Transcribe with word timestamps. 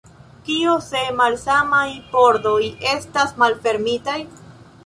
Kio 0.45 0.71
se 0.85 1.01
malsamaj 1.19 1.83
pordoj 2.15 2.57
estas 2.95 3.39
malfermitaj? 3.45 4.21